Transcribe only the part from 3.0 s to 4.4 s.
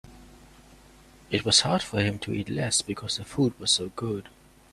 the food was so good.